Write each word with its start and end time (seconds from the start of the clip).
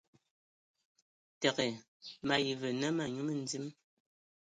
Təgə, 1.47 1.67
mayi 2.33 2.59
və 2.65 2.69
nə 2.81 2.87
ma 2.99 3.05
nyu 3.15 3.23
mədim. 3.33 3.65